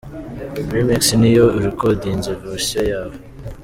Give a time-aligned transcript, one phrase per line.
[0.73, 3.15] Remix ni iyo u recordinze version yawe.